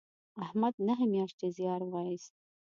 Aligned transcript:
احمد 0.43 0.73
نهه 0.87 1.03
میاشتې 1.13 1.47
زیار 1.57 1.81
و 1.85 1.93
ایست 2.09 2.33